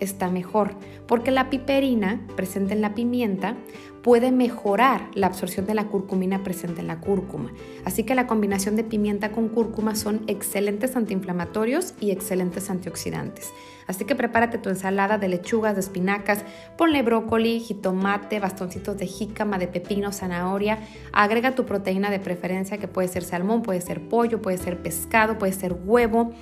está 0.00 0.30
mejor, 0.30 0.74
porque 1.06 1.30
la 1.30 1.50
piperina 1.50 2.20
presente 2.36 2.74
en 2.74 2.82
la 2.82 2.94
pimienta 2.94 3.56
puede 4.02 4.32
mejorar 4.32 5.10
la 5.14 5.26
absorción 5.26 5.66
de 5.66 5.74
la 5.74 5.88
curcumina 5.88 6.42
presente 6.42 6.80
en 6.80 6.86
la 6.86 7.00
cúrcuma. 7.00 7.52
Así 7.84 8.04
que 8.04 8.14
la 8.14 8.26
combinación 8.26 8.76
de 8.76 8.84
pimienta 8.84 9.32
con 9.32 9.48
cúrcuma 9.48 9.94
son 9.96 10.22
excelentes 10.28 10.96
antiinflamatorios 10.96 11.94
y 12.00 12.10
excelentes 12.10 12.70
antioxidantes. 12.70 13.52
Así 13.86 14.04
que 14.04 14.14
prepárate 14.14 14.58
tu 14.58 14.68
ensalada 14.68 15.18
de 15.18 15.28
lechugas, 15.28 15.74
de 15.74 15.80
espinacas, 15.80 16.44
ponle 16.76 17.02
brócoli, 17.02 17.60
jitomate, 17.60 18.38
bastoncitos 18.38 18.98
de 18.98 19.06
jícama, 19.06 19.58
de 19.58 19.66
pepino, 19.66 20.12
zanahoria. 20.12 20.78
Agrega 21.12 21.54
tu 21.54 21.64
proteína 21.64 22.10
de 22.10 22.20
preferencia 22.20 22.78
que 22.78 22.86
puede 22.86 23.08
ser 23.08 23.24
salmón, 23.24 23.62
puede 23.62 23.80
ser 23.80 24.08
pollo, 24.08 24.42
puede 24.42 24.58
ser 24.58 24.78
pescado, 24.82 25.38
puede 25.38 25.54
ser 25.54 25.72
huevo. 25.72 26.32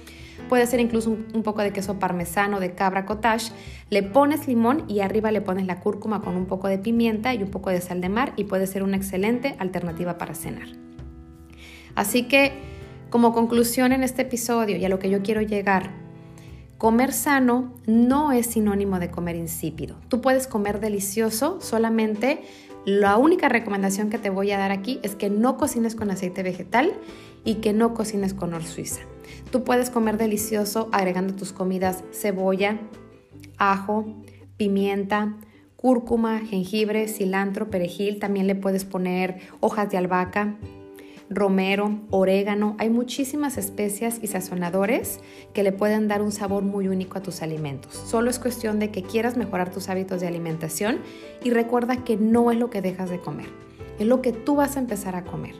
Puede 0.49 0.67
ser 0.67 0.81
incluso 0.81 1.11
un, 1.11 1.43
poco 1.43 1.63
de 1.63 1.73
queso 1.73 1.99
parmesano 1.99 2.61
de 2.61 2.75
cabra 2.75 3.05
cottage. 3.05 3.53
Le 3.91 4.03
pones 4.03 4.47
limón 4.47 4.85
y 4.89 5.01
arriba 5.01 5.33
le 5.33 5.41
pones 5.41 5.67
la 5.67 5.81
cúrcuma 5.81 6.23
con 6.23 6.37
un 6.37 6.47
poco 6.47 6.69
de 6.69 6.79
pimienta 6.79 7.35
y 7.35 7.43
un 7.43 7.51
poco 7.51 7.71
de 7.71 7.81
sal 7.81 8.01
de 8.01 8.09
mar 8.09 8.33
y 8.37 8.45
puede 8.45 8.67
ser 8.67 8.83
una 8.83 8.97
excelente 8.97 9.57
alternativa 9.59 10.19
para 10.19 10.35
cenar. 10.35 10.69
Así 11.95 12.25
que, 12.25 12.53
como 13.11 13.33
conclusión 13.33 13.93
en 13.93 14.03
este 14.03 14.23
episodio 14.23 14.77
y 14.77 14.85
a 14.85 14.89
lo 14.89 14.99
que 14.99 15.11
yo 15.11 15.23
quiero 15.23 15.41
llegar, 15.41 15.91
comer 16.79 17.13
sano 17.13 17.73
no 17.87 18.33
es 18.33 18.47
sinónimo 18.47 18.99
de 18.99 19.11
comer 19.11 19.35
insípido. 19.35 19.97
Tú 20.09 20.21
puedes 20.21 20.47
comer 20.47 20.79
delicioso, 20.79 21.61
solamente 21.61 22.43
la 22.85 23.17
única 23.17 23.49
recomendación 23.49 24.11
que 24.11 24.19
te 24.19 24.31
voy 24.31 24.53
a 24.53 24.59
dar 24.59 24.71
aquí 24.71 25.01
es 25.03 25.17
que 25.17 25.29
no 25.29 25.57
cocines 25.57 25.97
con 25.97 26.11
aceite 26.11 26.45
vegetal 26.45 26.93
y 27.45 27.57
que 27.57 27.73
no 27.73 27.95
cocines 27.95 28.33
con 28.33 28.55
or 28.55 28.63
suiza. 28.63 29.01
Tú 29.51 29.65
puedes 29.65 29.91
comer 29.91 30.17
delicioso 30.17 30.89
agregando 30.93 31.35
tus 31.35 31.53
comidas 31.53 32.05
cebolla, 32.13 32.79
ajo, 33.59 34.07
pimienta, 34.57 35.37
cúrcuma, 35.77 36.41
jengibre, 36.41 37.09
cilantro, 37.09 37.71
perejil. 37.71 38.19
También 38.19 38.47
le 38.47 38.55
puedes 38.55 38.85
poner 38.85 39.39
hojas 39.61 39.91
de 39.91 39.99
albahaca, 39.99 40.57
romero, 41.29 42.01
orégano. 42.11 42.77
Hay 42.79 42.91
muchísimas 42.91 43.59
especias 43.59 44.19
y 44.23 44.27
sazonadores 44.29 45.21
que 45.53 45.63
le 45.63 45.73
pueden 45.73 46.09
dar 46.09 46.23
un 46.23 46.33
sabor 46.33 46.63
muy 46.63 46.89
único 46.89 47.19
a 47.19 47.23
tus 47.23 47.43
alimentos. 47.43 47.95
Solo 47.95 48.31
es 48.31 48.39
cuestión 48.39 48.79
de 48.79 48.91
que 48.91 49.03
quieras 49.03 49.37
mejorar 49.37 49.71
tus 49.71 49.89
hábitos 49.89 50.21
de 50.21 50.29
alimentación 50.29 51.01
y 51.43 51.51
recuerda 51.51 52.05
que 52.05 52.17
no 52.17 52.51
es 52.51 52.59
lo 52.59 52.71
que 52.71 52.83
dejas 52.83 53.11
de 53.11 53.21
comer, 53.21 53.49
es 53.99 54.07
lo 54.07 54.23
que 54.23 54.33
tú 54.33 54.57
vas 54.57 54.77
a 54.77 54.81
empezar 54.81 55.17
a 55.17 55.25
comer. 55.25 55.55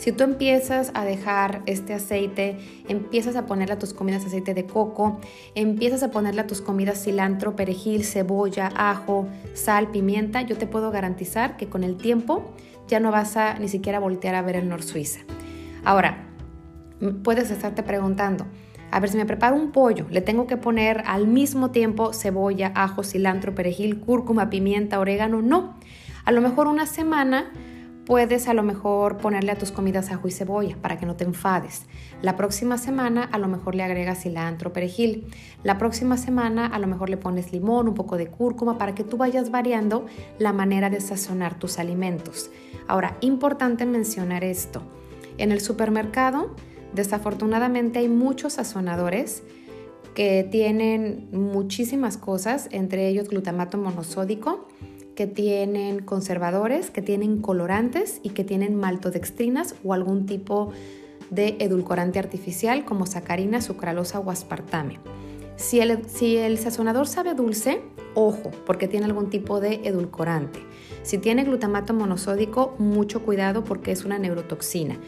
Si 0.00 0.12
tú 0.12 0.24
empiezas 0.24 0.92
a 0.94 1.04
dejar 1.04 1.60
este 1.66 1.92
aceite, 1.92 2.56
empiezas 2.88 3.36
a 3.36 3.44
ponerle 3.44 3.74
a 3.74 3.78
tus 3.78 3.92
comidas 3.92 4.24
aceite 4.24 4.54
de 4.54 4.64
coco, 4.64 5.20
empiezas 5.54 6.02
a 6.02 6.10
ponerle 6.10 6.40
a 6.40 6.46
tus 6.46 6.62
comidas 6.62 7.04
cilantro, 7.04 7.54
perejil, 7.54 8.06
cebolla, 8.06 8.72
ajo, 8.76 9.28
sal, 9.52 9.90
pimienta, 9.90 10.40
yo 10.40 10.56
te 10.56 10.66
puedo 10.66 10.90
garantizar 10.90 11.58
que 11.58 11.68
con 11.68 11.84
el 11.84 11.98
tiempo 11.98 12.50
ya 12.88 12.98
no 12.98 13.10
vas 13.10 13.36
a 13.36 13.58
ni 13.58 13.68
siquiera 13.68 14.00
voltear 14.00 14.36
a 14.36 14.40
ver 14.40 14.56
el 14.56 14.70
Nor 14.70 14.82
Suiza. 14.82 15.20
Ahora, 15.84 16.28
puedes 17.22 17.50
estarte 17.50 17.82
preguntando, 17.82 18.46
a 18.90 19.00
ver, 19.00 19.10
si 19.10 19.18
me 19.18 19.26
preparo 19.26 19.54
un 19.54 19.70
pollo, 19.70 20.06
le 20.08 20.22
tengo 20.22 20.46
que 20.46 20.56
poner 20.56 21.02
al 21.04 21.26
mismo 21.26 21.72
tiempo 21.72 22.14
cebolla, 22.14 22.72
ajo, 22.74 23.02
cilantro, 23.02 23.54
perejil, 23.54 24.00
cúrcuma, 24.00 24.48
pimienta, 24.48 24.98
orégano. 24.98 25.42
No. 25.42 25.74
A 26.24 26.32
lo 26.32 26.40
mejor 26.40 26.68
una 26.68 26.86
semana 26.86 27.52
Puedes 28.10 28.48
a 28.48 28.54
lo 28.54 28.64
mejor 28.64 29.18
ponerle 29.18 29.52
a 29.52 29.54
tus 29.56 29.70
comidas 29.70 30.10
ajo 30.10 30.26
y 30.26 30.32
cebolla 30.32 30.76
para 30.82 30.98
que 30.98 31.06
no 31.06 31.14
te 31.14 31.22
enfades. 31.22 31.86
La 32.22 32.36
próxima 32.36 32.76
semana 32.76 33.22
a 33.22 33.38
lo 33.38 33.46
mejor 33.46 33.76
le 33.76 33.84
agregas 33.84 34.22
cilantro, 34.22 34.72
perejil. 34.72 35.28
La 35.62 35.78
próxima 35.78 36.16
semana 36.16 36.66
a 36.66 36.80
lo 36.80 36.88
mejor 36.88 37.08
le 37.08 37.16
pones 37.16 37.52
limón, 37.52 37.86
un 37.86 37.94
poco 37.94 38.16
de 38.16 38.26
cúrcuma 38.26 38.78
para 38.78 38.96
que 38.96 39.04
tú 39.04 39.16
vayas 39.16 39.52
variando 39.52 40.06
la 40.40 40.52
manera 40.52 40.90
de 40.90 41.00
sazonar 41.00 41.56
tus 41.60 41.78
alimentos. 41.78 42.50
Ahora, 42.88 43.16
importante 43.20 43.86
mencionar 43.86 44.42
esto. 44.42 44.82
En 45.38 45.52
el 45.52 45.60
supermercado, 45.60 46.56
desafortunadamente 46.92 48.00
hay 48.00 48.08
muchos 48.08 48.54
sazonadores 48.54 49.44
que 50.16 50.48
tienen 50.50 51.28
muchísimas 51.30 52.16
cosas, 52.16 52.66
entre 52.72 53.06
ellos 53.06 53.28
glutamato 53.28 53.78
monosódico 53.78 54.66
que 55.20 55.26
tienen 55.26 56.00
conservadores, 56.00 56.90
que 56.90 57.02
tienen 57.02 57.42
colorantes 57.42 58.20
y 58.22 58.30
que 58.30 58.42
tienen 58.42 58.74
maltodextrinas 58.74 59.74
o 59.84 59.92
algún 59.92 60.24
tipo 60.24 60.72
de 61.28 61.56
edulcorante 61.58 62.18
artificial 62.18 62.86
como 62.86 63.04
sacarina, 63.04 63.60
sucralosa 63.60 64.18
o 64.18 64.30
aspartame. 64.30 64.98
Si 65.56 65.78
el, 65.78 66.08
si 66.08 66.38
el 66.38 66.56
sazonador 66.56 67.06
sabe 67.06 67.34
dulce, 67.34 67.82
ojo, 68.14 68.50
porque 68.64 68.88
tiene 68.88 69.04
algún 69.04 69.28
tipo 69.28 69.60
de 69.60 69.82
edulcorante. 69.84 70.60
Si 71.02 71.18
tiene 71.18 71.44
glutamato 71.44 71.92
monosódico, 71.92 72.74
mucho 72.78 73.22
cuidado 73.22 73.62
porque 73.62 73.92
es 73.92 74.06
una 74.06 74.18
neurotoxina. 74.18 74.98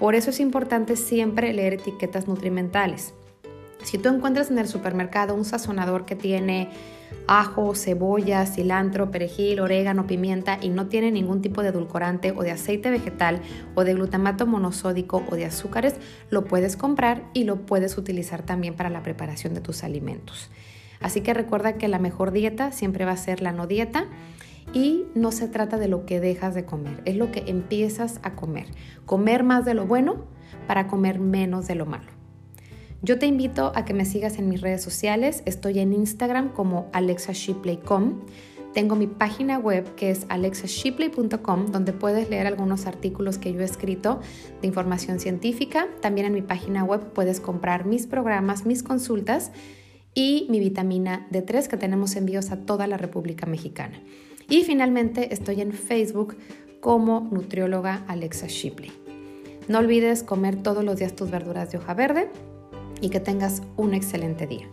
Por 0.00 0.16
eso 0.16 0.30
es 0.30 0.40
importante 0.40 0.96
siempre 0.96 1.52
leer 1.52 1.74
etiquetas 1.74 2.26
nutrimentales. 2.26 3.14
Si 3.84 3.98
tú 3.98 4.08
encuentras 4.08 4.50
en 4.50 4.58
el 4.58 4.66
supermercado 4.66 5.36
un 5.36 5.44
sazonador 5.44 6.06
que 6.06 6.16
tiene 6.16 6.70
ajo, 7.26 7.74
cebolla, 7.74 8.44
cilantro, 8.46 9.10
perejil, 9.10 9.60
orégano, 9.60 10.06
pimienta 10.06 10.58
y 10.60 10.68
no 10.68 10.86
tiene 10.86 11.10
ningún 11.12 11.42
tipo 11.42 11.62
de 11.62 11.68
edulcorante 11.68 12.32
o 12.36 12.42
de 12.42 12.50
aceite 12.50 12.90
vegetal 12.90 13.40
o 13.74 13.84
de 13.84 13.94
glutamato 13.94 14.46
monosódico 14.46 15.22
o 15.30 15.36
de 15.36 15.44
azúcares, 15.44 15.94
lo 16.28 16.44
puedes 16.44 16.76
comprar 16.76 17.24
y 17.32 17.44
lo 17.44 17.66
puedes 17.66 17.96
utilizar 17.98 18.42
también 18.42 18.74
para 18.74 18.90
la 18.90 19.02
preparación 19.02 19.54
de 19.54 19.60
tus 19.60 19.84
alimentos. 19.84 20.50
Así 21.00 21.20
que 21.20 21.34
recuerda 21.34 21.74
que 21.74 21.88
la 21.88 21.98
mejor 21.98 22.30
dieta 22.30 22.72
siempre 22.72 23.04
va 23.04 23.12
a 23.12 23.16
ser 23.16 23.42
la 23.42 23.52
no 23.52 23.66
dieta 23.66 24.06
y 24.72 25.04
no 25.14 25.32
se 25.32 25.48
trata 25.48 25.78
de 25.78 25.88
lo 25.88 26.04
que 26.06 26.20
dejas 26.20 26.54
de 26.54 26.64
comer, 26.64 27.00
es 27.04 27.16
lo 27.16 27.32
que 27.32 27.44
empiezas 27.46 28.20
a 28.22 28.34
comer. 28.34 28.66
Comer 29.06 29.42
más 29.42 29.64
de 29.64 29.74
lo 29.74 29.86
bueno 29.86 30.26
para 30.66 30.86
comer 30.86 31.18
menos 31.18 31.66
de 31.66 31.74
lo 31.74 31.86
malo. 31.86 32.19
Yo 33.02 33.18
te 33.18 33.26
invito 33.26 33.72
a 33.74 33.86
que 33.86 33.94
me 33.94 34.04
sigas 34.04 34.38
en 34.38 34.48
mis 34.48 34.60
redes 34.60 34.82
sociales. 34.82 35.42
Estoy 35.46 35.78
en 35.78 35.94
Instagram 35.94 36.50
como 36.50 36.90
alexashipley.com. 36.92 38.20
Tengo 38.74 38.94
mi 38.94 39.06
página 39.06 39.58
web 39.58 39.94
que 39.94 40.10
es 40.10 40.26
alexashipley.com 40.28 41.72
donde 41.72 41.94
puedes 41.94 42.28
leer 42.28 42.46
algunos 42.46 42.86
artículos 42.86 43.38
que 43.38 43.54
yo 43.54 43.60
he 43.62 43.64
escrito 43.64 44.20
de 44.60 44.68
información 44.68 45.18
científica. 45.18 45.88
También 46.02 46.26
en 46.26 46.34
mi 46.34 46.42
página 46.42 46.84
web 46.84 47.00
puedes 47.14 47.40
comprar 47.40 47.86
mis 47.86 48.06
programas, 48.06 48.66
mis 48.66 48.82
consultas 48.82 49.50
y 50.14 50.46
mi 50.50 50.60
vitamina 50.60 51.26
D3 51.32 51.68
que 51.68 51.78
tenemos 51.78 52.16
envíos 52.16 52.50
a 52.50 52.58
toda 52.58 52.86
la 52.86 52.98
República 52.98 53.46
Mexicana. 53.46 53.98
Y 54.50 54.62
finalmente 54.64 55.32
estoy 55.32 55.62
en 55.62 55.72
Facebook 55.72 56.36
como 56.80 57.28
nutrióloga 57.32 58.04
Alexa 58.08 58.46
Shipley. 58.46 58.92
No 59.68 59.78
olvides 59.78 60.22
comer 60.22 60.62
todos 60.62 60.84
los 60.84 60.96
días 60.96 61.16
tus 61.16 61.30
verduras 61.30 61.72
de 61.72 61.78
hoja 61.78 61.94
verde 61.94 62.28
y 63.00 63.10
que 63.10 63.20
tengas 63.20 63.62
un 63.76 63.94
excelente 63.94 64.46
día. 64.46 64.68